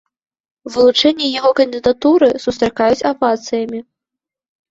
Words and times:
Вылучэнне 0.75 1.27
яго 1.39 1.51
кандыдатуры 1.59 2.29
сустракаюць 2.45 3.05
авацыямі. 3.11 3.79